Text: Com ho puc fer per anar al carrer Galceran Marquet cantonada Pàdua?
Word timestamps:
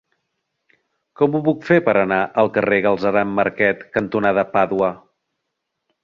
Com 1.19 1.35
ho 1.35 1.41
puc 1.47 1.67
fer 1.67 1.75
per 1.89 1.93
anar 2.03 2.19
al 2.43 2.49
carrer 2.55 2.79
Galceran 2.85 3.35
Marquet 3.41 3.83
cantonada 3.99 4.45
Pàdua? 4.55 4.89